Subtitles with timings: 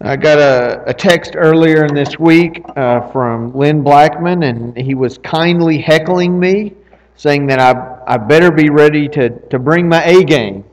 [0.00, 4.94] I got a, a text earlier in this week uh, from Lynn Blackman, and he
[4.94, 6.74] was kindly heckling me,
[7.16, 10.64] saying that I, I better be ready to, to bring my A game.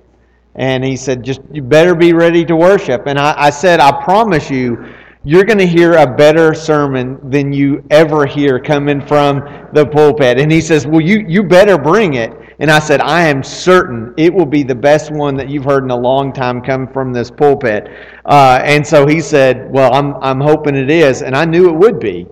[0.54, 3.08] And he said, just you better be ready to worship.
[3.08, 4.94] And I, I said, I promise you,
[5.24, 10.40] you're going to hear a better sermon than you ever hear coming from the pulpit.
[10.40, 12.32] And he says, Well, you, you better bring it.
[12.60, 15.84] And I said, I am certain it will be the best one that you've heard
[15.84, 17.90] in a long time coming from this pulpit.
[18.26, 21.22] Uh, and so he said, Well, I'm, I'm hoping it is.
[21.22, 22.28] And I knew it would be.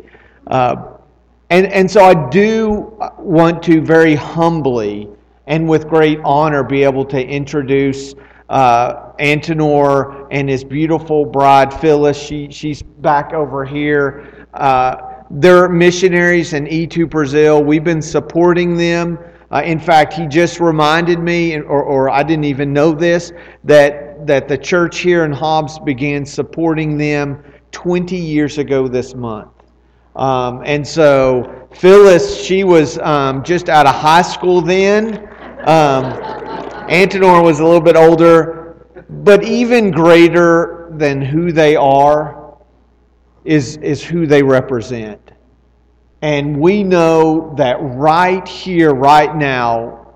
[0.48, 0.94] Uh,
[1.50, 5.10] and, and so I do want to very humbly
[5.48, 8.16] and with great honor be able to introduce
[8.50, 12.18] uh, Antenor and his beautiful bride Phyllis.
[12.18, 14.48] She, she's back over here.
[14.54, 17.64] Uh, they're missionaries in Itu Brazil.
[17.64, 19.18] We've been supporting them.
[19.54, 23.32] Uh, in fact, he just reminded me, or, or I didn't even know this,
[23.64, 29.52] that, that the church here in Hobbs began supporting them 20 years ago this month.
[30.16, 35.18] Um, and so Phyllis, she was um, just out of high school then.
[35.68, 36.14] Um,
[36.90, 42.58] Antenor was a little bit older, but even greater than who they are
[43.46, 45.23] is, is who they represent.
[46.24, 50.14] And we know that right here, right now,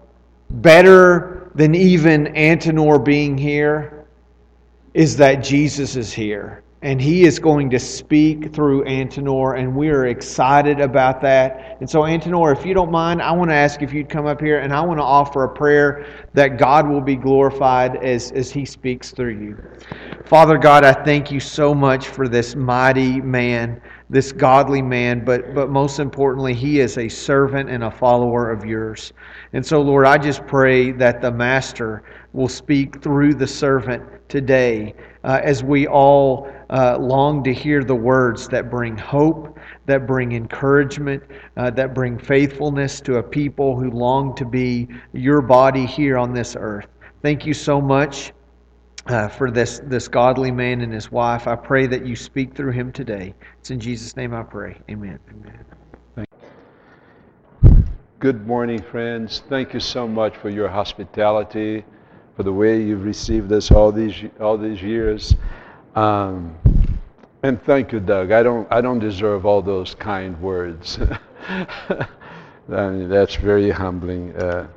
[0.50, 4.06] better than even Antenor being here,
[4.94, 9.90] is that Jesus is here and he is going to speak through Antenor, and we
[9.90, 11.78] are excited about that.
[11.80, 14.40] And so, Antenor, if you don't mind, I want to ask if you'd come up
[14.40, 18.52] here, and I want to offer a prayer that God will be glorified as, as
[18.52, 19.58] he speaks through you.
[20.26, 25.54] Father God, I thank you so much for this mighty man, this godly man, but,
[25.54, 29.12] but most importantly, he is a servant and a follower of yours.
[29.54, 34.94] And so, Lord, I just pray that the Master will speak through the servant today
[35.24, 40.34] uh, as we all uh, long to hear the words that bring hope, that bring
[40.34, 41.24] encouragement,
[41.58, 46.34] uh, that bring faithfulness to a people who long to be your body here on
[46.34, 46.88] this earth.
[47.22, 48.32] Thank you so much.
[49.08, 51.48] Uh, for this, this godly man and his wife.
[51.48, 53.34] I pray that you speak through him today.
[53.58, 54.76] It's in Jesus' name I pray.
[54.90, 55.18] Amen.
[56.18, 56.26] Amen.
[58.20, 59.44] Good morning, friends.
[59.48, 61.86] Thank you so much for your hospitality,
[62.36, 65.36] for the way you've received us all these, all these years.
[65.96, 66.58] Um,
[67.44, 68.34] and thank you, Doug.
[68.34, 71.00] I don't, I don't deserve all those kind words.
[71.48, 72.06] I
[72.68, 74.36] mean, that's very humbling.
[74.36, 74.68] Uh,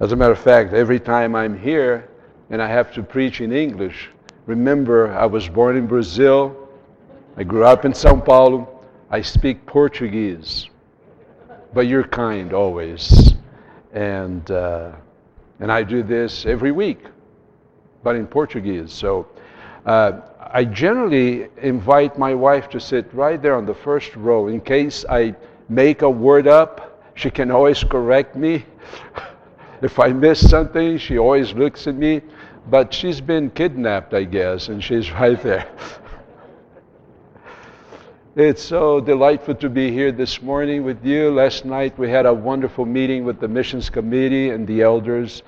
[0.00, 2.10] as a matter of fact, every time I'm here
[2.52, 4.10] and I have to preach in English,
[4.44, 6.54] remember I was born in Brazil.
[7.38, 8.68] I grew up in Sao Paulo.
[9.10, 10.68] I speak Portuguese.
[11.72, 13.32] But you're kind always.
[13.94, 14.92] And, uh,
[15.60, 17.06] and I do this every week,
[18.02, 18.92] but in Portuguese.
[18.92, 19.26] So
[19.86, 24.60] uh, I generally invite my wife to sit right there on the first row in
[24.60, 25.34] case I
[25.70, 27.02] make a word up.
[27.14, 28.66] She can always correct me.
[29.82, 32.20] if I miss something, she always looks at me.
[32.68, 35.68] But she's been kidnapped, I guess, and she's right there.
[38.34, 41.30] It's so delightful to be here this morning with you.
[41.30, 45.42] Last night we had a wonderful meeting with the missions committee and the elders.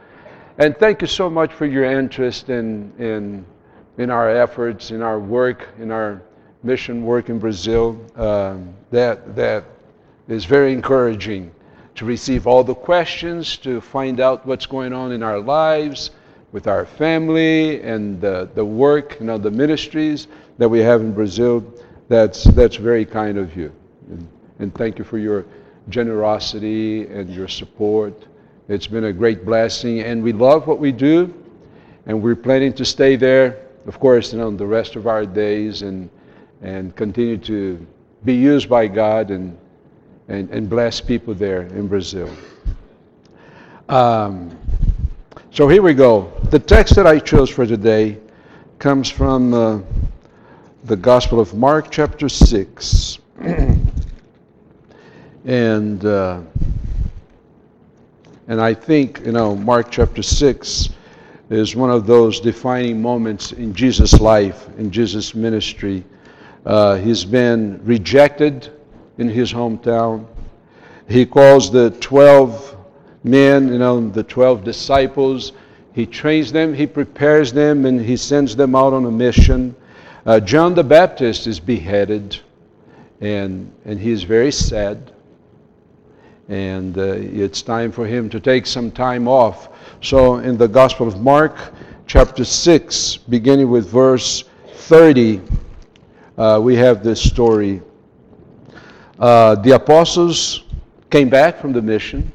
[0.58, 3.46] And thank you so much for your interest in, in
[3.98, 6.22] in our efforts, in our work, in our
[6.62, 8.00] mission work in Brazil.
[8.16, 9.64] Um, that, that
[10.28, 11.52] is very encouraging
[11.94, 16.10] to receive all the questions, to find out what's going on in our lives,
[16.54, 21.12] with our family, and the, the work, you know, the ministries that we have in
[21.12, 21.62] Brazil.
[22.09, 23.70] That's, that's very kind of you.
[24.09, 24.28] And,
[24.60, 25.44] and thank you for your
[25.91, 28.26] generosity and your support.
[28.69, 31.34] It's been a great blessing, and we love what we do,
[32.06, 35.82] and we're planning to stay there of course, you know, the rest of our days
[35.82, 36.09] and,
[36.62, 37.87] and continue to
[38.25, 39.56] be used by God and,
[40.28, 42.34] and, and bless people there in Brazil.
[43.88, 44.56] Um,
[45.54, 46.32] so here we go.
[46.50, 48.19] The text that I chose for today
[48.81, 49.79] comes from uh,
[50.82, 53.19] the Gospel of Mark, chapter 6.
[55.44, 56.40] and, uh,
[58.49, 60.88] and I think, you know, Mark chapter 6
[61.50, 66.05] is one of those defining moments in Jesus' life, in Jesus' ministry.
[66.67, 68.73] Uh, he's been rejected
[69.19, 70.26] in his hometown.
[71.08, 72.74] He calls the 12
[73.25, 75.53] men, you know, the 12 disciples.
[75.93, 79.75] He trains them, he prepares them, and he sends them out on a mission.
[80.26, 82.38] Uh, John the Baptist is beheaded,
[83.21, 85.11] and, and he is very sad.
[86.49, 89.70] And uh, it's time for him to take some time off
[90.05, 91.56] so in the Gospel of Mark,
[92.06, 95.41] chapter 6, beginning with verse 30,
[96.37, 97.81] uh, we have this story.
[99.19, 100.65] Uh, the apostles
[101.09, 102.31] came back from the mission.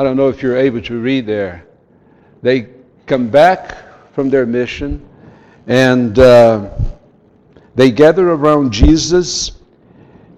[0.00, 1.66] I don't know if you're able to read there.
[2.40, 2.70] They
[3.04, 3.76] come back
[4.14, 5.06] from their mission
[5.66, 6.70] and uh,
[7.74, 9.52] they gather around Jesus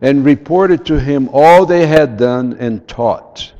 [0.01, 3.53] and reported to him all they had done and taught.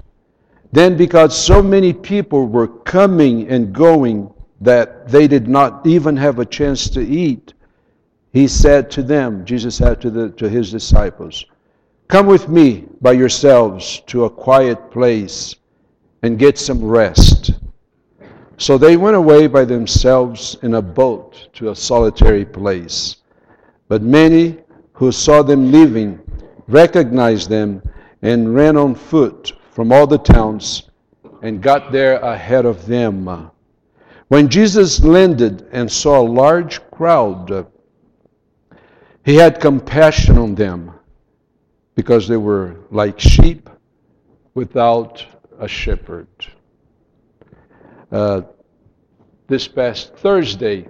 [0.73, 6.41] Then, because so many people were coming and going that they did not even have
[6.41, 7.55] a chance to eat,
[8.33, 11.45] he said to them, Jesus said to, the, to his disciples,
[12.09, 15.55] Come with me by yourselves to a quiet place
[16.23, 17.53] and get some rest.
[18.57, 23.17] So they went away by themselves in a boat to a solitary place.
[23.89, 24.59] But many
[24.93, 26.21] who saw them leaving
[26.69, 27.83] recognized them
[28.23, 30.85] and ran on foot from all the towns
[31.43, 33.51] and got there ahead of them.
[34.29, 37.67] When Jesus landed and saw a large crowd,
[39.25, 40.93] he had compassion on them
[41.95, 43.69] because they were like sheep
[44.55, 45.27] without
[45.59, 46.29] a shepherd.
[48.11, 48.43] Uh,
[49.49, 50.87] this past Thursday,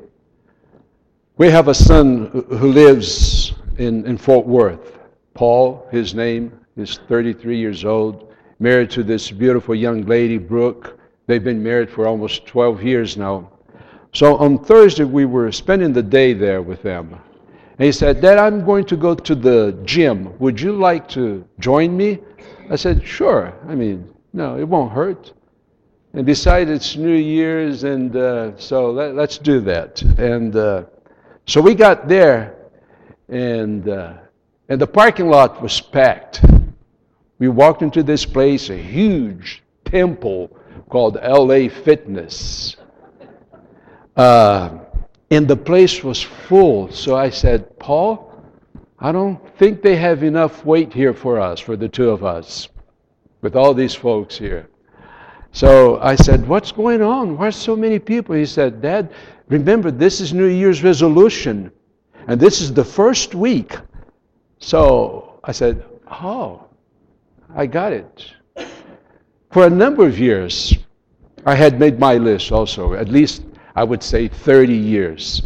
[1.36, 4.98] we have a son who lives in, in Fort Worth.
[5.34, 10.98] Paul, his name, is 33 years old, married to this beautiful young lady, Brooke.
[11.26, 13.50] They've been married for almost 12 years now.
[14.12, 17.18] So on Thursday, we were spending the day there with them.
[17.78, 20.38] And he said, Dad, I'm going to go to the gym.
[20.38, 22.18] Would you like to join me?
[22.70, 23.54] I said, Sure.
[23.66, 25.32] I mean, no, it won't hurt.
[26.14, 30.02] And besides, it's New Year's, and uh, so let, us do that.
[30.18, 30.84] And uh,
[31.46, 32.56] so we got there,
[33.28, 34.14] and, uh,
[34.68, 36.44] and the parking lot was packed.
[37.38, 40.56] We walked into this place, a huge temple
[40.88, 42.76] called LA Fitness.
[44.16, 44.78] Uh,
[45.30, 46.92] and the place was full.
[46.92, 48.32] So I said, Paul,
[48.98, 52.68] I don't think they have enough weight here for us, for the two of us,
[53.42, 54.68] with all these folks here.
[55.50, 57.36] So I said, What's going on?
[57.36, 58.34] Why so many people?
[58.34, 59.12] He said, Dad,
[59.48, 61.70] remember, this is New Year's resolution,
[62.26, 63.76] and this is the first week.
[64.58, 66.64] So I said, Oh,
[67.54, 68.32] I got it.
[69.50, 70.74] For a number of years,
[71.44, 73.42] I had made my list also, at least
[73.74, 75.42] I would say 30 years.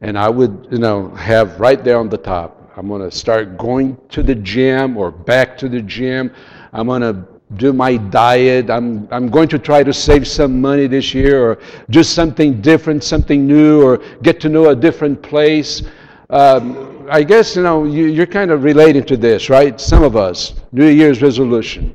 [0.00, 3.58] And I would, you know, have right there on the top, I'm going to start
[3.58, 6.32] going to the gym or back to the gym.
[6.72, 7.26] I'm going to
[7.56, 8.70] do my diet.
[8.70, 11.58] I'm, I'm going to try to save some money this year or
[11.90, 15.82] do something different, something new, or get to know a different place.
[16.30, 19.78] Um, I guess, you know, you, you're kind of relating to this, right?
[19.78, 21.94] Some of us, New Year's resolution,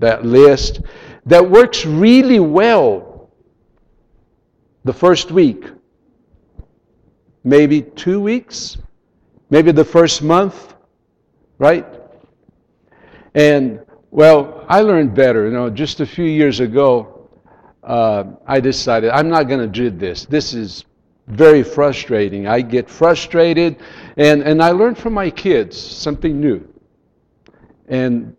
[0.00, 0.80] that list
[1.26, 3.30] that works really well
[4.84, 5.64] the first week,
[7.44, 8.78] maybe two weeks,
[9.50, 10.74] maybe the first month,
[11.58, 11.86] right?
[13.34, 13.80] And
[14.10, 15.46] well, I learned better.
[15.46, 17.28] You know, just a few years ago,
[17.82, 20.26] uh, I decided I'm not going to do this.
[20.26, 20.84] This is
[21.28, 22.46] very frustrating.
[22.48, 23.76] I get frustrated,
[24.16, 26.66] and, and I learned from my kids something new.
[27.88, 28.36] And,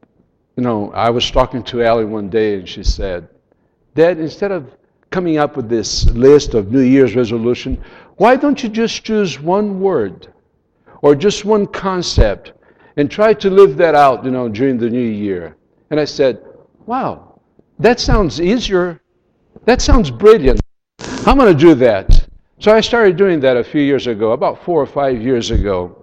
[0.57, 3.29] you know, I was talking to Allie one day, and she said,
[3.95, 4.75] Dad, instead of
[5.09, 7.81] coming up with this list of New Year's resolution,
[8.17, 10.33] why don't you just choose one word
[11.01, 12.53] or just one concept
[12.97, 15.55] and try to live that out, you know, during the new year?
[15.91, 16.41] And I said,
[16.85, 17.39] wow,
[17.77, 19.01] that sounds easier.
[19.65, 20.61] That sounds brilliant.
[21.27, 22.27] I'm going to do that.
[22.59, 25.97] So I started doing that a few years ago, about four or five years ago.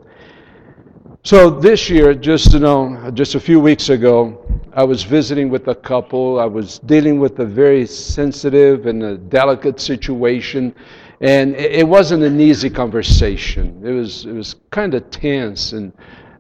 [1.25, 5.69] So this year, just you know, just a few weeks ago, I was visiting with
[5.69, 6.39] a couple.
[6.39, 10.75] I was dealing with a very sensitive and a delicate situation,
[11.21, 13.81] and it wasn't an easy conversation.
[13.85, 15.93] It was it was kind of tense, and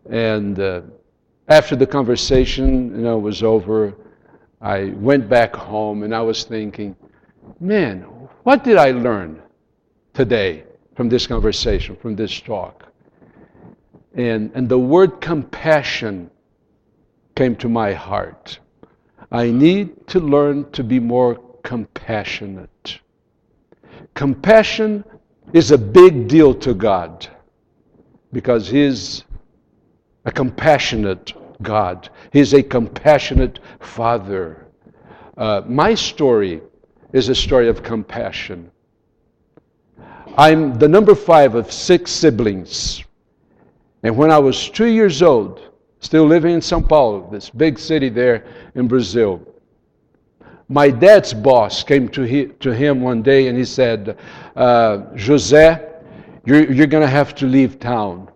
[0.08, 0.82] and uh,
[1.48, 3.94] after the conversation, you know, was over,
[4.60, 6.94] I went back home, and I was thinking,
[7.58, 8.02] man,
[8.42, 9.40] what did I learn
[10.12, 10.64] today
[10.94, 12.92] from this conversation, from this talk?
[14.14, 16.30] And, and the word compassion
[17.34, 18.58] came to my heart.
[19.30, 22.98] I need to learn to be more compassionate.
[24.14, 25.04] Compassion
[25.52, 27.28] is a big deal to God
[28.32, 29.24] because He's
[30.24, 34.66] a compassionate God, He's a compassionate Father.
[35.36, 36.60] Uh, my story
[37.12, 38.70] is a story of compassion.
[40.36, 43.02] I'm the number five of six siblings.
[44.02, 48.08] And when I was two years old, still living in Sao Paulo, this big city
[48.08, 49.42] there in Brazil,
[50.68, 54.18] my dad's boss came to, he, to him one day and he said,
[54.54, 55.84] uh, José,
[56.44, 58.30] you're, you're going to have to leave town.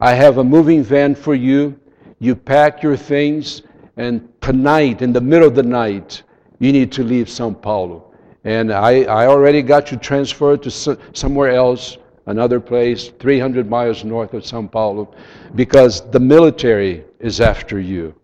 [0.00, 1.78] I have a moving van for you.
[2.18, 3.62] You pack your things,
[3.96, 6.22] and tonight, in the middle of the night,
[6.58, 8.12] you need to leave Sao Paulo.
[8.44, 10.70] And I, I already got you transferred to
[11.12, 15.14] somewhere else, another place, 300 miles north of Sao Paulo,
[15.54, 18.14] because the military is after you.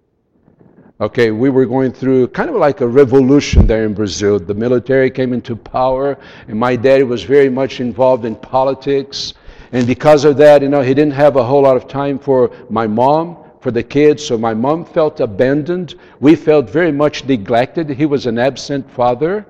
[1.01, 4.39] Okay, we were going through kind of like a revolution there in Brazil.
[4.39, 6.17] The military came into power,
[6.49, 9.35] and my daddy was very much involved in politics.
[9.73, 12.53] And because of that, you know, he didn't have a whole lot of time for
[12.71, 14.27] my mom, for the kids.
[14.27, 15.95] So my mom felt abandoned.
[16.21, 17.89] We felt very much neglected.
[17.89, 19.47] He was an absent father.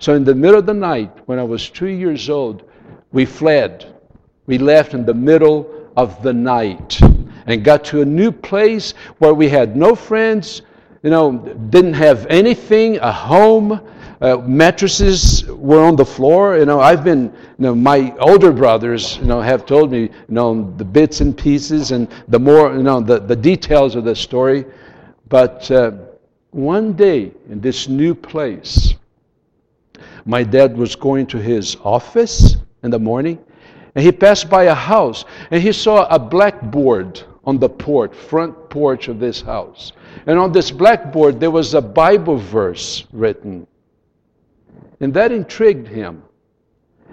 [0.00, 2.62] So in the middle of the night, when I was two years old,
[3.12, 3.94] we fled.
[4.46, 7.00] We left in the middle of the night
[7.46, 10.62] and got to a new place where we had no friends,
[11.02, 11.32] you know,
[11.70, 13.80] didn't have anything, a home.
[14.20, 16.58] Uh, mattresses were on the floor.
[16.58, 20.12] You know, I've been, you know, my older brothers, you know, have told me, you
[20.28, 24.16] know, the bits and pieces and the more, you know, the, the details of the
[24.16, 24.64] story.
[25.28, 25.92] But uh,
[26.50, 28.94] one day in this new place,
[30.24, 33.38] my dad was going to his office in the morning,
[33.94, 38.68] and he passed by a house, and he saw a blackboard on the porch, front
[38.68, 39.92] porch of this house.
[40.26, 43.66] And on this blackboard, there was a Bible verse written.
[45.00, 46.22] And that intrigued him.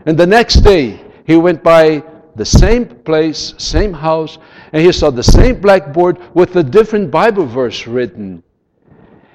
[0.06, 2.04] And the next day, he went by
[2.36, 4.38] the same place, same house,
[4.74, 8.44] and he saw the same blackboard with a different Bible verse written.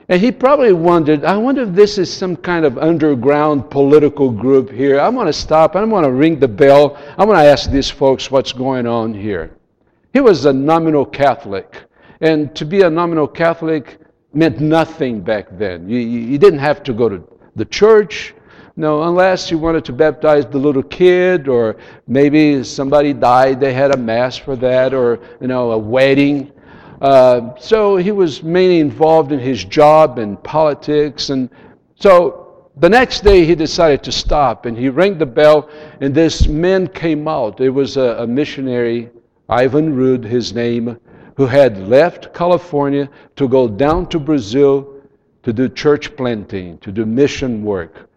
[0.09, 4.69] And he probably wondered, I wonder if this is some kind of underground political group
[4.69, 4.99] here.
[4.99, 5.77] I'm going to stop.
[5.77, 6.97] I'm going to ring the bell.
[7.17, 9.53] I'm going to ask these folks what's going on here.
[10.13, 11.85] He was a nominal Catholic.
[12.21, 13.99] And to be a nominal Catholic
[14.35, 15.89] meant nothing back then.
[15.89, 17.23] You, you didn't have to go to
[17.55, 18.35] the church.
[18.77, 23.95] No, unless you wanted to baptize the little kid, or maybe somebody died, they had
[23.95, 26.53] a mass for that, or you know, a wedding.
[27.01, 31.49] Uh, so he was mainly involved in his job and politics, and
[31.97, 35.69] so the next day he decided to stop, and he rang the bell,
[36.01, 37.61] and this man came out.
[37.61, 39.11] It was a, a missionary
[39.49, 40.97] Ivan Rude, his name,
[41.37, 44.95] who had left California to go down to Brazil
[45.43, 48.10] to do church planting, to do mission work.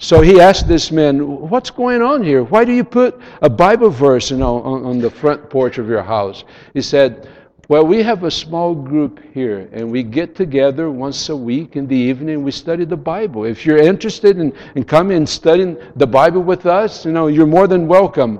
[0.00, 2.44] So he asked this man, What's going on here?
[2.44, 5.88] Why do you put a Bible verse you know, on, on the front porch of
[5.88, 6.44] your house?
[6.72, 7.28] He said,
[7.68, 11.88] Well, we have a small group here, and we get together once a week in
[11.88, 12.44] the evening.
[12.44, 13.44] We study the Bible.
[13.44, 17.46] If you're interested in, in coming and studying the Bible with us, you know, you're
[17.46, 18.38] more than welcome.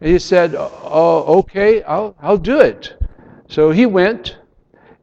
[0.00, 2.94] And he said, Oh, okay, I'll, I'll do it.
[3.48, 4.38] So he went,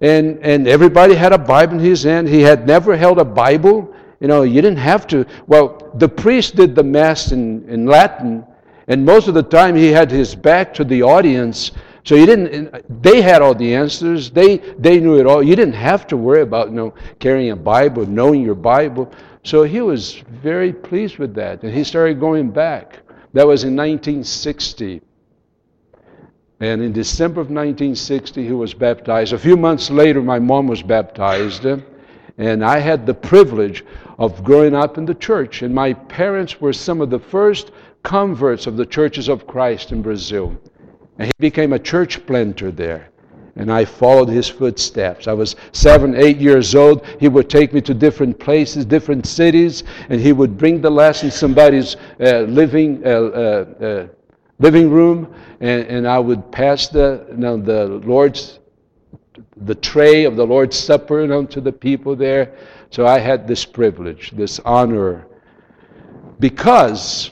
[0.01, 2.27] and, and everybody had a Bible in his hand.
[2.27, 3.92] He had never held a Bible.
[4.23, 5.25] You know, you didn't have to.
[5.47, 8.45] Well, the priest did the Mass in, in Latin,
[8.87, 11.71] and most of the time he had his back to the audience.
[12.05, 13.03] So you didn't.
[13.03, 14.31] They had all the answers.
[14.31, 15.43] They they knew it all.
[15.43, 19.11] You didn't have to worry about you know carrying a Bible, knowing your Bible.
[19.43, 22.99] So he was very pleased with that, and he started going back.
[23.33, 25.01] That was in 1960.
[26.61, 29.33] And in December of 1960, he was baptized.
[29.33, 31.65] A few months later, my mom was baptized.
[32.37, 33.83] And I had the privilege
[34.17, 35.61] of growing up in the church.
[35.61, 37.71] And my parents were some of the first
[38.01, 40.57] converts of the churches of Christ in Brazil.
[41.19, 43.09] And he became a church planter there.
[43.55, 45.27] And I followed his footsteps.
[45.27, 47.05] I was seven, eight years old.
[47.19, 51.29] He would take me to different places, different cities, and he would bring the lesson
[51.29, 54.07] somebody's uh, living, uh, uh, uh,
[54.57, 58.59] living room, and, and I would pass the, you know, the Lord's,
[59.57, 62.55] the tray of the Lord's Supper know, the people there.
[62.89, 65.25] So I had this privilege, this honor,
[66.39, 67.31] because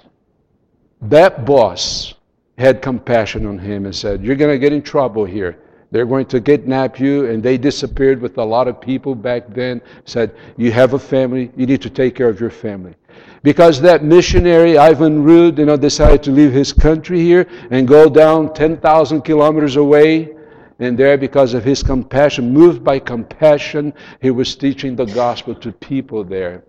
[1.02, 2.14] that boss
[2.58, 5.58] had compassion on him and said, You're going to get in trouble here.
[5.90, 7.26] They're going to kidnap you.
[7.30, 9.82] And they disappeared with a lot of people back then.
[10.06, 11.52] Said, You have a family.
[11.58, 12.96] You need to take care of your family.
[13.44, 18.10] Because that missionary, Ivan Rude, you know, decided to leave his country here and go
[18.10, 20.36] down 10,000 kilometers away.
[20.82, 25.72] And there, because of his compassion, moved by compassion, he was teaching the gospel to
[25.72, 26.66] people there.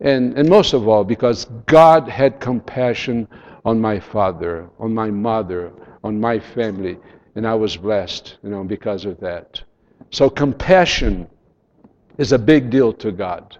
[0.00, 3.28] And, and most of all, because God had compassion
[3.64, 5.72] on my father, on my mother,
[6.02, 6.98] on my family
[7.34, 9.62] and I was blessed, you know, because of that.
[10.10, 11.28] So compassion
[12.18, 13.58] is a big deal to God.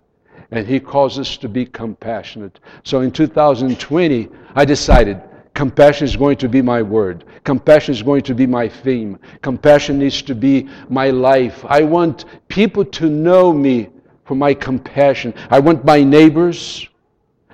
[0.51, 2.61] And He calls us to be compassionate.
[2.85, 5.21] So in 2020, I decided
[5.55, 7.25] compassion is going to be my word.
[7.45, 9.19] Compassion is going to be my theme.
[9.41, 11.65] Compassion needs to be my life.
[11.69, 13.89] I want people to know me
[14.25, 15.35] for my compassion.
[15.51, 16.89] I want my neighbors,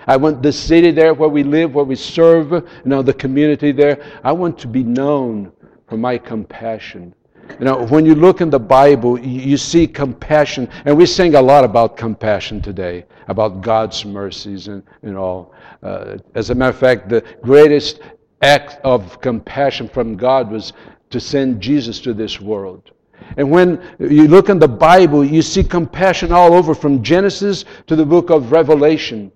[0.06, 3.70] I want the city there where we live, where we serve, you know, the community
[3.72, 4.02] there.
[4.24, 5.52] I want to be known
[5.88, 7.14] for my compassion.
[7.58, 11.42] You know, when you look in the Bible, you see compassion, and we sing a
[11.42, 15.54] lot about compassion today, about God's mercies and, and all.
[15.82, 18.00] Uh, as a matter of fact, the greatest
[18.42, 20.72] act of compassion from God was
[21.10, 22.92] to send Jesus to this world.
[23.36, 27.96] And when you look in the Bible, you see compassion all over from Genesis to
[27.96, 29.30] the book of Revelation.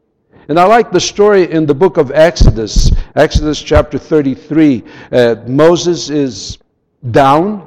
[0.49, 4.85] And I like the story in the book of Exodus, Exodus chapter 33.
[5.11, 6.59] Uh, Moses is
[7.11, 7.66] down.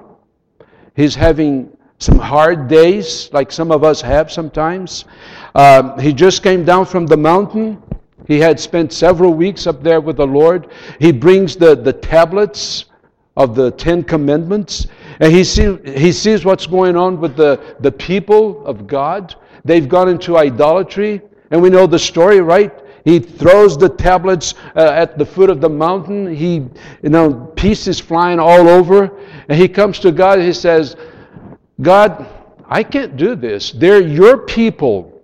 [0.98, 5.06] He's having some hard days, like some of us have sometimes.
[5.56, 7.82] Um, he just came down from the mountain.
[8.28, 10.72] He had spent several weeks up there with the Lord.
[11.00, 12.86] He brings the, the tablets
[13.38, 14.88] of the Ten Commandments,
[15.22, 19.36] and he, see, he sees what's going on with the, the people of God.
[19.64, 21.22] They've gone into idolatry.
[21.50, 22.74] And we know the story, right?
[23.06, 26.34] He throws the tablets uh, at the foot of the mountain.
[26.34, 26.56] He,
[27.02, 29.18] you know, pieces flying all over.
[29.48, 30.96] And he comes to God he says,
[31.82, 32.28] God,
[32.68, 33.72] I can't do this.
[33.72, 35.24] They're your people.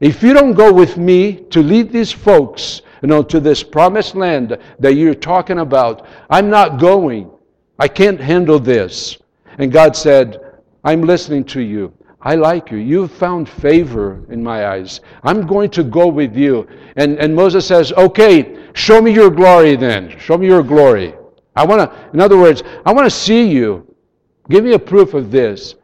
[0.00, 4.14] If you don't go with me to lead these folks, you know, to this promised
[4.14, 7.30] land that you're talking about, I'm not going.
[7.78, 9.18] I can't handle this.
[9.58, 10.40] And God said,
[10.84, 11.92] I'm listening to you.
[12.24, 12.78] I like you.
[12.78, 15.00] You've found favor in my eyes.
[15.24, 16.68] I'm going to go with you.
[16.96, 20.16] And, and Moses says, Okay, show me your glory then.
[20.18, 21.14] Show me your glory.
[21.56, 23.86] I want to, in other words, I want to see you.
[24.48, 25.74] Give me a proof of this.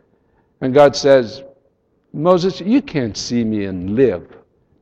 [0.61, 1.43] And God says,
[2.13, 4.29] Moses, you can't see me and live.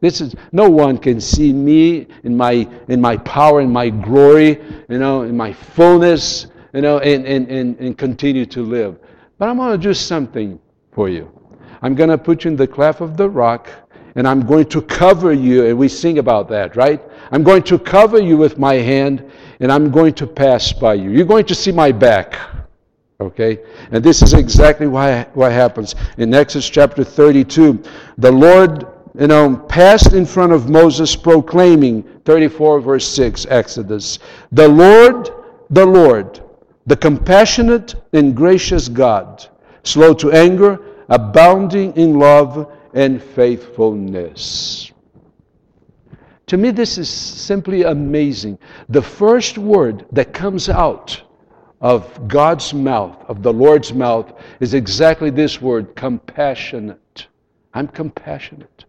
[0.00, 4.60] This is no one can see me in my in my power, in my glory,
[4.88, 8.98] you know, in my fullness, you know, and, and, and, and continue to live.
[9.38, 10.60] But I'm going to do something
[10.92, 11.35] for you.
[11.86, 13.70] I'm going to put you in the cleft of the rock,
[14.16, 15.66] and I'm going to cover you.
[15.66, 17.00] And we sing about that, right?
[17.30, 21.10] I'm going to cover you with my hand, and I'm going to pass by you.
[21.10, 22.40] You're going to see my back.
[23.20, 23.60] Okay?
[23.92, 25.94] And this is exactly why, what happens.
[26.18, 27.80] In Exodus chapter 32,
[28.18, 34.18] the Lord, you know, passed in front of Moses proclaiming, 34 verse 6, Exodus,
[34.50, 35.30] the Lord,
[35.70, 36.42] the Lord,
[36.86, 39.46] the compassionate and gracious God,
[39.84, 44.90] slow to anger, abounding in love and faithfulness.
[46.46, 48.58] To me, this is simply amazing.
[48.88, 51.20] The first word that comes out
[51.80, 57.26] of God's mouth, of the Lord's mouth, is exactly this word compassionate.
[57.74, 58.84] I'm compassionate.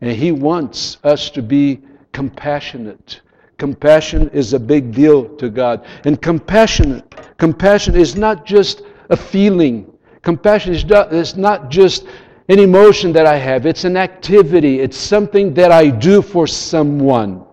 [0.00, 1.80] And He wants us to be
[2.12, 3.20] compassionate.
[3.56, 5.86] Compassion is a big deal to God.
[6.04, 7.02] And compassion,
[7.38, 9.91] compassion is not just a feeling,
[10.22, 12.06] Compassion is not just
[12.48, 17.44] an emotion that I have, it's an activity, it's something that I do for someone.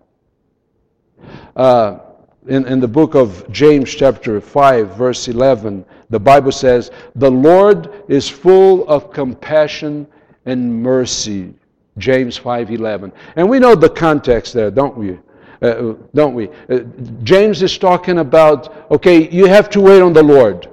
[1.56, 2.00] Uh,
[2.48, 8.04] in, in the book of James, chapter 5, verse 11, the Bible says, The Lord
[8.08, 10.08] is full of compassion
[10.46, 11.54] and mercy.
[12.00, 13.12] James 5:11.
[13.36, 15.20] And we know the context there, don't we?
[15.62, 16.50] Uh, don't we?
[16.70, 16.80] Uh,
[17.24, 20.69] James is talking about okay, you have to wait on the Lord.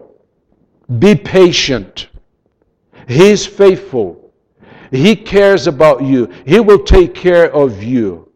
[0.99, 2.09] Be patient.
[3.09, 4.33] He's faithful.
[4.91, 6.27] He cares about you.
[6.45, 8.31] He will take care of you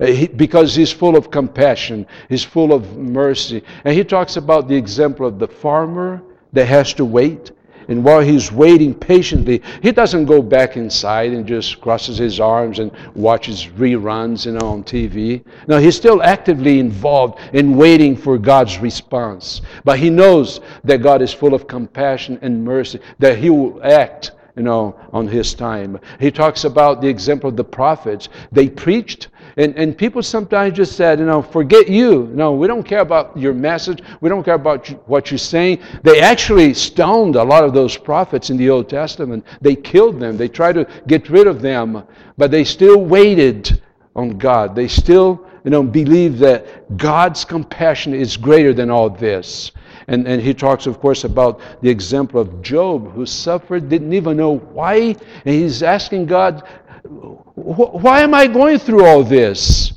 [0.00, 2.06] uh, because He's full of compassion.
[2.28, 3.62] He's full of mercy.
[3.84, 7.50] And He talks about the example of the farmer that has to wait.
[7.88, 12.78] And while he's waiting patiently, he doesn't go back inside and just crosses his arms
[12.78, 15.44] and watches reruns you know, on TV.
[15.68, 19.62] No, he's still actively involved in waiting for God's response.
[19.84, 24.32] But he knows that God is full of compassion and mercy, that he will act
[24.56, 25.98] you know, on his time.
[26.18, 28.28] He talks about the example of the prophets.
[28.52, 32.30] They preached and, and people sometimes just said, you know, forget you.
[32.34, 34.02] No, we don't care about your message.
[34.20, 35.80] We don't care about what you're saying.
[36.02, 39.46] They actually stoned a lot of those prophets in the Old Testament.
[39.62, 40.36] They killed them.
[40.36, 42.04] They tried to get rid of them.
[42.36, 43.80] But they still waited
[44.14, 44.74] on God.
[44.74, 49.72] They still, you know, believe that God's compassion is greater than all this.
[50.08, 54.36] And, and he talks, of course, about the example of Job, who suffered, didn't even
[54.36, 54.96] know why.
[54.96, 55.16] And
[55.54, 56.62] he's asking God,
[57.06, 59.92] why am I going through all this?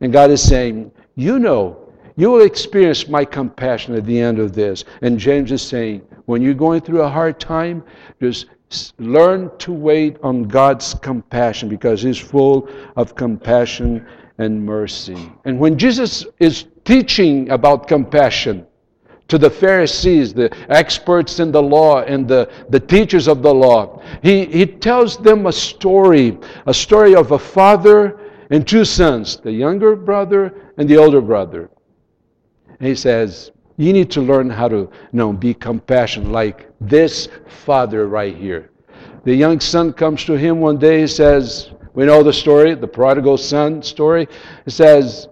[0.00, 4.54] And God is saying, You know, you will experience my compassion at the end of
[4.54, 4.84] this.
[5.02, 7.84] And James is saying, When you're going through a hard time,
[8.20, 8.46] just
[8.98, 14.06] learn to wait on God's compassion because He's full of compassion
[14.38, 15.30] and mercy.
[15.44, 18.66] And when Jesus is teaching about compassion,
[19.30, 24.02] to the Pharisees, the experts in the law, and the, the teachers of the law.
[24.22, 28.18] He, he tells them a story, a story of a father
[28.50, 31.70] and two sons, the younger brother and the older brother.
[32.78, 37.28] And he says, You need to learn how to you know, be compassionate like this
[37.46, 38.70] father right here.
[39.24, 42.88] The young son comes to him one day, he says, We know the story, the
[42.88, 44.26] prodigal son story.
[44.64, 45.28] He says,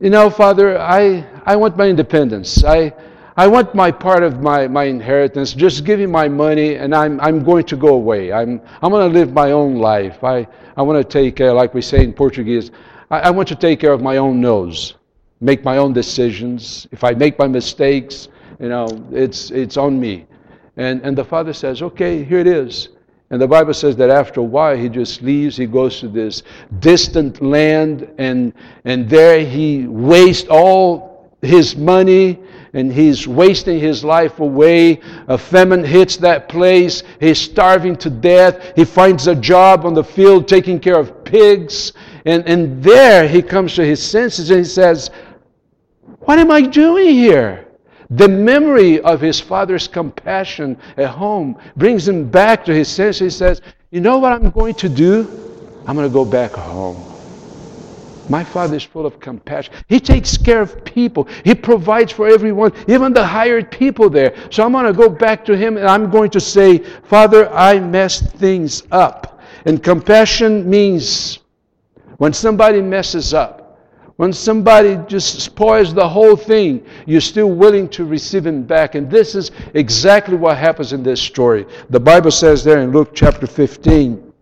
[0.00, 2.64] You know, Father, I, I want my independence.
[2.64, 2.92] I,
[3.38, 5.52] I want my part of my, my inheritance.
[5.52, 8.32] Just give me my money and I'm, I'm going to go away.
[8.32, 10.24] I'm, I'm going to live my own life.
[10.24, 12.70] I, I want to take care, like we say in Portuguese,
[13.10, 14.94] I, I want to take care of my own nose,
[15.42, 16.86] make my own decisions.
[16.92, 20.24] If I make my mistakes, you know, it's, it's on me.
[20.78, 22.88] And, and the father says, okay, here it is.
[23.28, 25.58] And the Bible says that after a while, he just leaves.
[25.58, 26.42] He goes to this
[26.78, 32.38] distant land, and, and there he wastes all his money
[32.76, 35.00] and he's wasting his life away.
[35.28, 37.02] A famine hits that place.
[37.18, 38.74] He's starving to death.
[38.76, 41.94] He finds a job on the field taking care of pigs.
[42.26, 45.10] And, and there he comes to his senses and he says,
[46.20, 47.66] What am I doing here?
[48.10, 53.20] The memory of his father's compassion at home brings him back to his senses.
[53.20, 55.26] He says, You know what I'm going to do?
[55.86, 57.05] I'm going to go back home.
[58.28, 59.74] My Father is full of compassion.
[59.88, 61.28] He takes care of people.
[61.44, 64.34] He provides for everyone, even the hired people there.
[64.50, 67.78] So I'm going to go back to Him and I'm going to say, Father, I
[67.78, 69.40] messed things up.
[69.64, 71.40] And compassion means
[72.18, 73.66] when somebody messes up,
[74.16, 78.94] when somebody just spoils the whole thing, you're still willing to receive him back.
[78.94, 81.66] And this is exactly what happens in this story.
[81.90, 84.32] The Bible says there in Luke chapter 15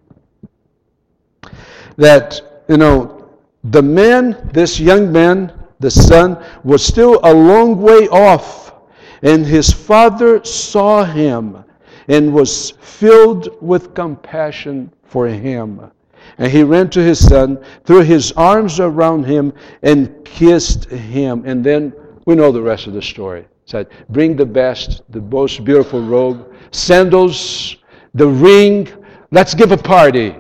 [1.97, 3.23] that, you know,
[3.64, 8.74] the man, this young man, the son, was still a long way off,
[9.22, 11.64] and his father saw him
[12.09, 15.90] and was filled with compassion for him.
[16.38, 21.42] And he ran to his son, threw his arms around him, and kissed him.
[21.46, 21.92] And then
[22.27, 23.46] we know the rest of the story.
[23.66, 27.77] Said, Bring the best, the most beautiful robe, sandals,
[28.12, 28.88] the ring,
[29.31, 30.35] let's give a party.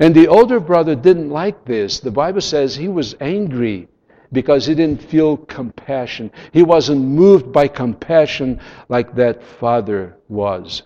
[0.00, 2.00] And the older brother didn't like this.
[2.00, 3.88] The Bible says he was angry
[4.32, 6.30] because he didn't feel compassion.
[6.52, 10.82] He wasn't moved by compassion like that father was.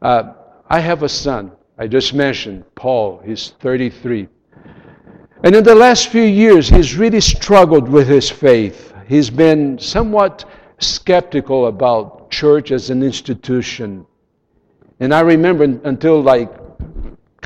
[0.00, 0.32] Uh,
[0.68, 3.20] I have a son, I just mentioned, Paul.
[3.24, 4.28] He's 33.
[5.44, 8.94] And in the last few years, he's really struggled with his faith.
[9.06, 10.46] He's been somewhat
[10.78, 14.06] skeptical about church as an institution.
[14.98, 16.50] And I remember until like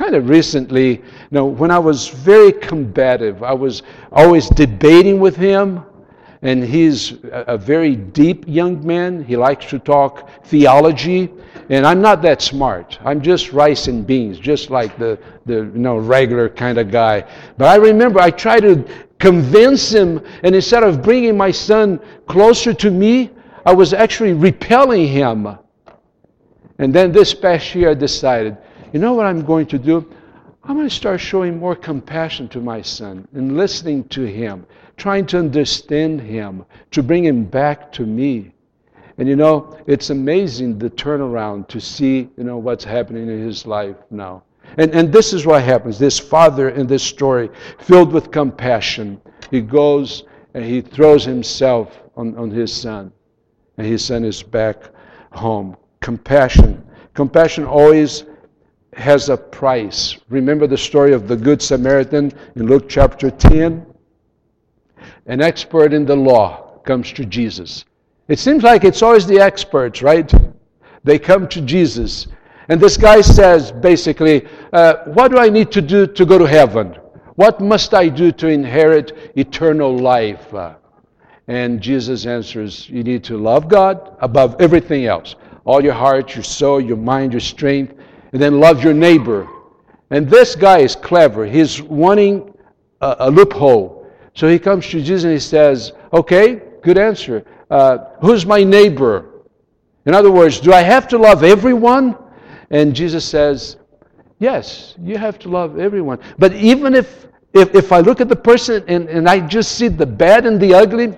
[0.00, 5.36] kind of recently, you know, when I was very combative, I was always debating with
[5.36, 5.84] him,
[6.40, 9.22] and he's a very deep young man.
[9.22, 11.28] He likes to talk theology,
[11.68, 12.98] and I'm not that smart.
[13.04, 17.22] I'm just rice and beans, just like the, the you know, regular kind of guy.
[17.58, 18.82] But I remember I tried to
[19.18, 23.32] convince him, and instead of bringing my son closer to me,
[23.66, 25.46] I was actually repelling him.
[26.78, 28.56] And then this past year, I decided
[28.92, 30.07] you know what I'm going to do?
[30.64, 35.26] I'm going to start showing more compassion to my son and listening to him, trying
[35.26, 38.53] to understand him, to bring him back to me.
[39.18, 43.66] And you know, it's amazing the turnaround to see, you know, what's happening in his
[43.66, 44.42] life now.
[44.76, 45.98] And, and this is what happens.
[45.98, 47.50] This father in this story,
[47.81, 50.24] filled with compassion, he goes
[50.55, 53.12] and he throws himself on, on his son.
[53.79, 54.85] And his son is back
[55.33, 55.76] home.
[56.00, 56.87] Compassion.
[57.14, 58.24] Compassion always
[58.94, 60.16] has a price.
[60.29, 63.87] Remember the story of the Good Samaritan in Luke chapter 10?
[65.26, 67.85] An expert in the law comes to Jesus.
[68.29, 70.33] It seems like it's always the experts, right?
[71.05, 72.26] They come to Jesus.
[72.68, 76.44] And this guy says basically, uh, What do I need to do to go to
[76.44, 76.96] heaven?
[77.37, 80.53] What must I do to inherit eternal life?
[80.53, 80.74] Uh,
[81.48, 85.35] and Jesus answers, You need to love God above everything else.
[85.64, 87.94] All your heart, your soul, your mind, your strength,
[88.33, 89.49] and then love your neighbor.
[90.11, 91.47] And this guy is clever.
[91.47, 92.55] He's wanting
[93.01, 94.11] a, a loophole.
[94.35, 97.45] So he comes to Jesus and he says, Okay, good answer.
[97.71, 99.27] Uh, who's my neighbor?
[100.07, 102.16] In other words, do I have to love everyone?
[102.71, 103.77] And Jesus says,
[104.38, 106.19] Yes, you have to love everyone.
[106.38, 109.88] But even if, if, if I look at the person and, and I just see
[109.88, 111.16] the bad and the ugly,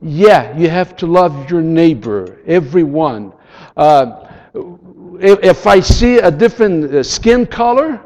[0.00, 3.32] yeah, you have to love your neighbor, everyone.
[3.76, 4.28] Uh,
[5.20, 8.00] if, I see a different uh, skin color,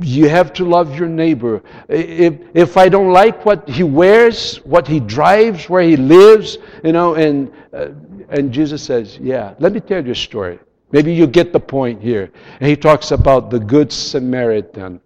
[0.00, 1.62] you have to love your neighbor.
[1.88, 6.92] If, if I don't like what he wears, what he drives, where he lives, you
[6.92, 7.88] know, and, uh,
[8.28, 10.58] and Jesus says, Yeah, let me tell you a story.
[10.92, 12.30] Maybe you get the point here.
[12.60, 15.00] And he talks about the Good Samaritan.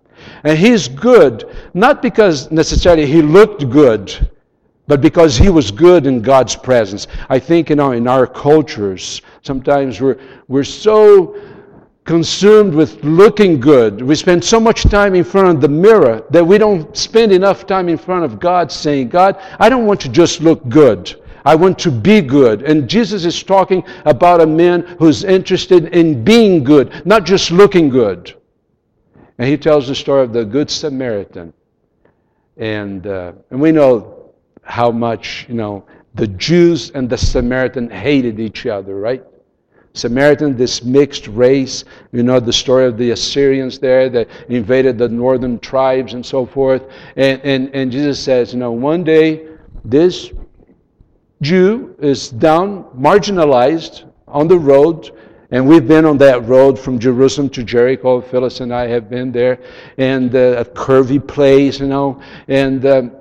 [0.45, 4.31] And he's good, not because necessarily he looked good,
[4.87, 7.07] but because he was good in God's presence.
[7.29, 11.41] I think you know, in our cultures, sometimes we're, we're so
[12.05, 14.03] consumed with looking good.
[14.03, 17.67] We spend so much time in front of the mirror that we don't spend enough
[17.67, 21.21] time in front of God saying, God, I don't want to just look good.
[21.45, 22.63] I want to be good.
[22.63, 27.89] And Jesus is talking about a man who's interested in being good, not just looking
[27.89, 28.35] good.
[29.39, 31.55] And he tells the story of the Good Samaritan.
[32.57, 38.39] And, uh, and we know how much, you know, the Jews and the Samaritan hated
[38.39, 39.25] each other, right?
[39.93, 41.85] Samaritan, this mixed race.
[42.13, 46.47] You know the story of the Assyrians there that invaded the northern tribes and so
[46.47, 46.83] forth.
[47.17, 49.49] And, and, and Jesus says, you know, one day
[49.85, 50.33] this
[51.43, 55.11] Jew is down, marginalized on the road,
[55.51, 58.21] and we've been on that road from Jerusalem to Jericho.
[58.21, 59.59] Phyllis and I have been there,
[59.97, 62.21] and uh, a curvy place, you know.
[62.47, 63.13] And um,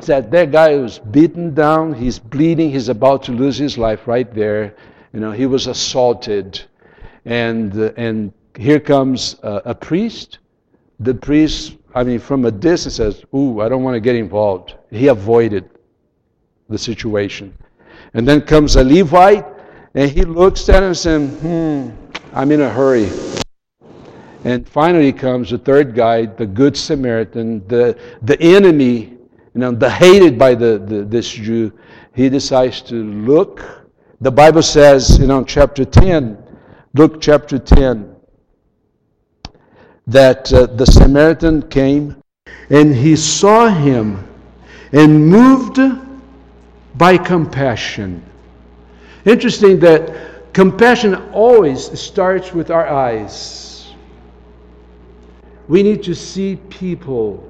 [0.00, 4.32] said that guy was beaten down, he's bleeding, he's about to lose his life right
[4.34, 4.74] there.
[5.12, 6.62] You know, he was assaulted,
[7.24, 10.38] and uh, and here comes a, a priest.
[11.00, 14.74] The priest, I mean, from a distance says, "Ooh, I don't want to get involved."
[14.90, 15.68] He avoided
[16.70, 17.52] the situation.
[18.14, 19.44] And then comes a Levite,
[19.94, 21.90] and he looks at him and says, Hmm,
[22.32, 23.10] I'm in a hurry.
[24.44, 29.16] And finally comes the third guy, the Good Samaritan, the, the enemy,
[29.54, 31.72] you know, the hated by the, the, this Jew.
[32.14, 33.79] He decides to look.
[34.22, 36.36] The Bible says, you know, chapter 10,
[36.92, 38.16] Luke chapter 10,
[40.08, 42.22] that uh, the Samaritan came
[42.68, 44.28] and he saw him
[44.92, 45.80] and moved
[46.96, 48.22] by compassion.
[49.24, 53.92] Interesting that compassion always starts with our eyes.
[55.66, 57.46] We need to see people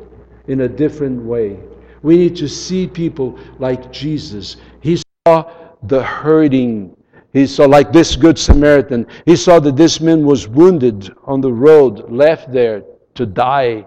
[0.46, 1.59] in a different way.
[2.02, 4.56] We need to see people like Jesus.
[4.80, 5.50] He saw
[5.85, 6.97] the hurting.
[7.33, 11.53] He saw, like this Good Samaritan, he saw that this man was wounded on the
[11.53, 12.83] road, left there
[13.14, 13.87] to die.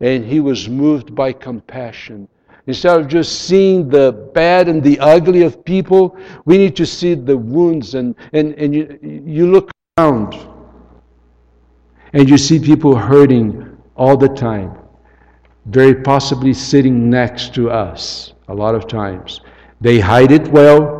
[0.00, 2.28] And he was moved by compassion.
[2.66, 7.14] Instead of just seeing the bad and the ugly of people, we need to see
[7.14, 7.94] the wounds.
[7.94, 10.34] And, and, and you, you look around
[12.12, 14.76] and you see people hurting all the time,
[15.66, 19.40] very possibly sitting next to us a lot of times.
[19.80, 20.96] They hide it well,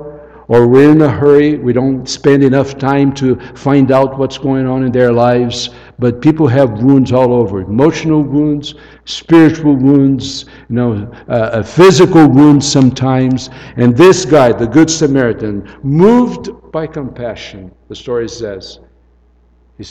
[0.46, 1.58] or we're in a hurry.
[1.58, 5.70] We don't spend enough time to find out what's going on in their lives.
[5.98, 12.28] But people have wounds all over emotional wounds, spiritual wounds, you know, uh, a physical
[12.28, 13.50] wounds sometimes.
[13.76, 18.78] And this guy, the Good Samaritan, moved by compassion, the story says,
[19.76, 19.84] he,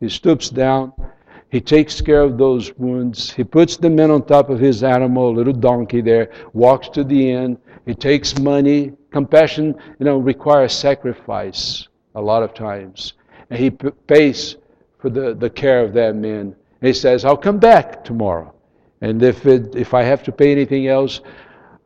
[0.00, 0.92] he stoops down.
[1.50, 3.32] He takes care of those wounds.
[3.32, 7.02] He puts the men on top of his animal, a little donkey there, walks to
[7.02, 7.58] the end.
[7.86, 13.14] He takes money, compassion, you know, requires sacrifice a lot of times.
[13.50, 14.56] And he pays
[14.98, 16.54] for the, the care of that man.
[16.80, 18.54] And he says, I'll come back tomorrow.
[19.00, 21.20] And if, it, if I have to pay anything else,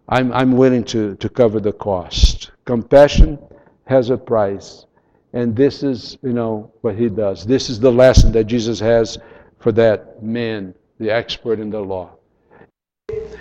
[0.09, 2.50] I'm, I'm willing to, to cover the cost.
[2.64, 3.38] Compassion
[3.87, 4.87] has a price.
[5.33, 7.46] And this is, you know, what he does.
[7.46, 9.18] This is the lesson that Jesus has
[9.59, 12.11] for that man, the expert in the law.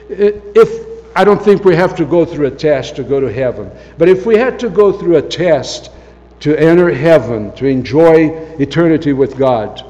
[0.10, 3.70] If I don't think we have to go through a test to go to heaven.
[3.98, 5.92] But if we had to go through a test
[6.40, 9.86] to enter heaven, to enjoy eternity with God,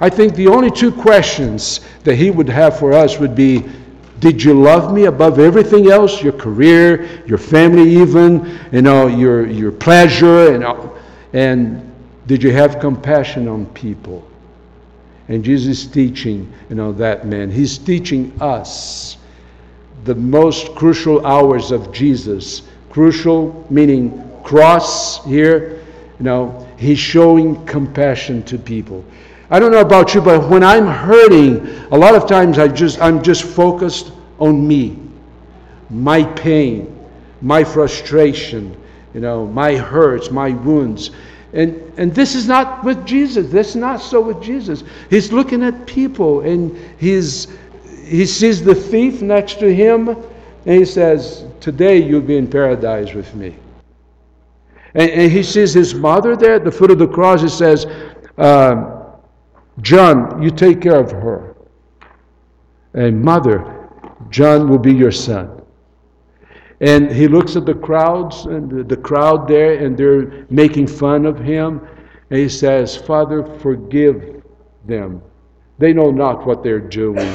[0.00, 3.64] I think the only two questions that He would have for us would be
[4.18, 6.22] Did you love me above everything else?
[6.22, 10.90] Your career, your family, even, you know, your, your pleasure, and,
[11.32, 11.92] and
[12.26, 14.26] did you have compassion on people?
[15.28, 17.50] And Jesus is teaching, you know, that man.
[17.50, 19.16] He's teaching us
[20.06, 22.62] the most crucial hours of Jesus.
[22.90, 25.84] Crucial meaning cross here.
[26.18, 29.04] You know, he's showing compassion to people.
[29.50, 33.00] I don't know about you, but when I'm hurting, a lot of times I just
[33.00, 34.98] I'm just focused on me,
[35.90, 37.06] my pain,
[37.42, 38.76] my frustration,
[39.14, 41.10] you know, my hurts, my wounds.
[41.52, 43.50] And, and this is not with Jesus.
[43.50, 44.84] This is not so with Jesus.
[45.08, 47.48] He's looking at people and he's
[48.06, 53.12] he sees the thief next to him, and he says, Today you'll be in paradise
[53.12, 53.56] with me.
[54.94, 57.42] And, and he sees his mother there at the foot of the cross.
[57.42, 57.86] He says,
[58.38, 59.02] uh,
[59.80, 61.56] John, you take care of her.
[62.94, 63.90] And mother,
[64.30, 65.62] John will be your son.
[66.80, 71.26] And he looks at the crowds and the, the crowd there, and they're making fun
[71.26, 71.86] of him.
[72.30, 74.42] And he says, Father, forgive
[74.84, 75.22] them,
[75.78, 77.28] They know not what they're doing.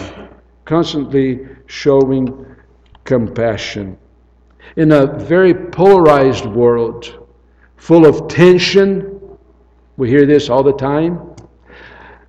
[0.65, 2.45] Constantly showing
[3.04, 3.97] compassion.
[4.76, 7.28] In a very polarized world,
[7.78, 9.19] full of tension,
[9.97, 11.19] we hear this all the time.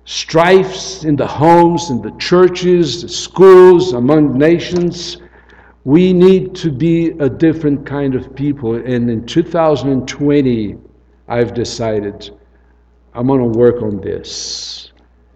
[0.05, 5.17] Strifes in the homes, in the churches, the schools, among nations.
[5.85, 8.75] We need to be a different kind of people.
[8.75, 10.75] And in 2020,
[11.27, 12.31] I've decided
[13.13, 14.91] I'm going to work on this.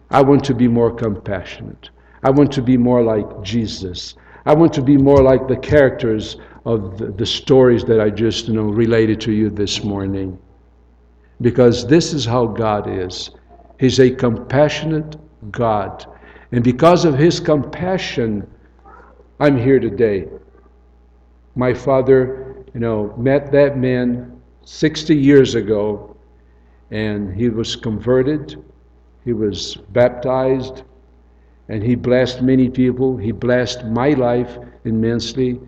[0.10, 1.90] I want to be more compassionate.
[2.24, 4.16] I want to be more like Jesus.
[4.46, 8.48] I want to be more like the characters of the, the stories that I just
[8.48, 10.38] you know related to you this morning.
[11.42, 13.30] Because this is how God is.
[13.80, 15.18] He's a compassionate
[15.52, 16.06] God.
[16.52, 18.50] And because of his compassion,
[19.40, 20.28] I'm here today.
[21.56, 26.16] My father, you know, met that man 60 years ago,
[26.92, 28.64] and he was converted,
[29.24, 30.84] he was baptized,
[31.70, 33.18] and he blessed many people.
[33.18, 35.60] He blessed my life immensely.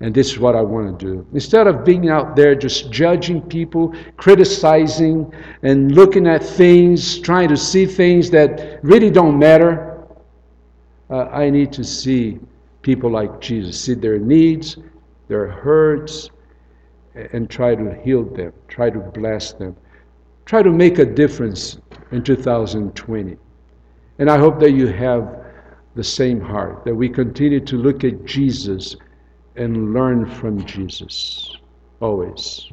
[0.00, 1.26] And this is what I want to do.
[1.34, 5.30] Instead of being out there just judging people, criticizing,
[5.62, 9.98] and looking at things, trying to see things that really don't matter,
[11.10, 12.38] uh, I need to see
[12.80, 14.78] people like Jesus, see their needs,
[15.28, 16.30] their hurts,
[17.32, 19.76] and try to heal them, try to bless them,
[20.46, 21.78] try to make a difference
[22.10, 23.36] in 2020.
[24.18, 25.39] And I hope that you have
[25.94, 28.96] the same heart, that we continue to look at Jesus
[29.56, 31.56] and learn from Jesus
[32.00, 32.70] always.